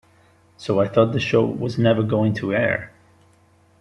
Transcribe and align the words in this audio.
So 0.57 0.79
I 0.81 0.87
thought 0.87 1.11
the 1.13 1.19
show 1.19 1.45
was 1.45 1.77
never 1.77 2.01
going 2.01 2.33
to 2.33 2.55
air. 2.55 2.91